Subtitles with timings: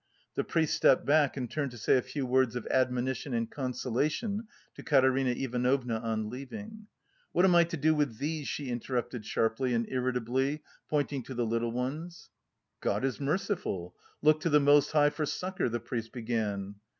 [0.33, 4.47] The priest stepped back and turned to say a few words of admonition and consolation
[4.73, 6.87] to Katerina Ivanovna on leaving.
[7.33, 11.45] "What am I to do with these?" she interrupted sharply and irritably, pointing to the
[11.45, 12.31] little ones.
[12.79, 16.77] "God is merciful; look to the Most High for succour," the priest began.